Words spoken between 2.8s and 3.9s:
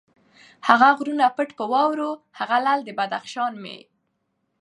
د بدخشان مي